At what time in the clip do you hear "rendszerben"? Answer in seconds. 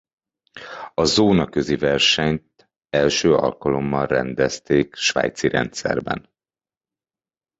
5.47-6.29